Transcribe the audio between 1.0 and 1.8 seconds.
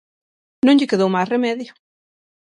máis remedio.